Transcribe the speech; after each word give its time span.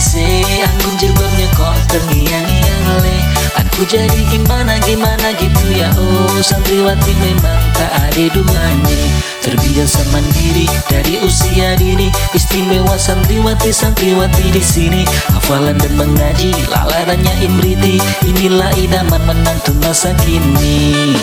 se 0.00 0.44
Anggun 0.62 0.94
jilbabnya 1.00 1.48
kok 1.56 1.74
terngiang-ngiang 1.88 2.86
le 3.00 3.16
Aku 3.54 3.86
jadi 3.86 4.20
gimana 4.30 4.78
gimana 4.82 5.34
gitu 5.34 5.66
ya? 5.74 5.90
Oh 5.98 6.38
santriwati 6.42 7.10
memang 7.22 7.62
tak 7.74 7.90
ada 7.90 8.24
duanya. 8.30 8.98
Terbiasa 9.42 9.98
mandiri 10.14 10.66
dari 10.86 11.18
usia 11.22 11.74
dini. 11.78 12.10
Istimewa 12.34 12.94
santriwati 12.94 13.74
santriwati 13.74 14.54
di 14.54 14.62
sini. 14.62 15.02
Hafalan 15.30 15.78
dan 15.78 15.94
mengaji 15.98 16.54
lalarannya 16.70 17.34
imriti. 17.42 17.98
Inilah 18.26 18.74
idaman 18.78 19.22
menantu 19.26 19.74
masa 19.82 20.14
kini 20.22 21.14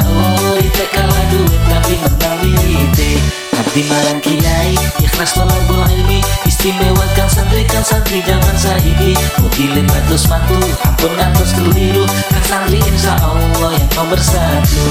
gitu 0.00 0.80
ya 0.80 0.86
Oh 0.86 0.86
kalah 0.92 1.24
duit 1.30 1.62
tapi 1.68 1.94
menang 2.00 2.36
wirite 2.42 3.10
Abdi 3.56 3.82
marang 3.86 4.20
kiai 4.24 4.74
Ikhlas 4.98 5.36
tolong 5.36 5.88
ilmi 5.92 6.24
Istimewakan 6.48 7.28
santri 7.28 7.62
kan 7.68 7.84
santri 7.84 8.24
zaman 8.24 8.56
saiki 8.56 9.12
Mungkin 9.40 9.86
batus 9.86 10.26
mantu 10.26 10.58
Ampun 10.84 11.12
atas 11.20 11.52
keliru 11.54 12.04
Kan 12.08 12.42
santri 12.48 12.80
insya 12.80 13.14
Allah 13.20 13.76
yang 13.76 13.90
nomor 13.96 14.20
satu 14.20 14.84